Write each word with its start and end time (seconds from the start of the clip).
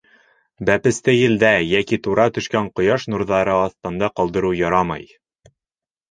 Бәпесте 0.67 1.13
елдә 1.17 1.49
йәки 1.65 1.99
тура 2.07 2.25
төшкән 2.37 2.69
ҡояш 2.79 3.05
нурҙары 3.15 3.53
аҫтында 3.57 4.09
ҡалдырыу 4.21 4.57
ярамай. 4.61 5.05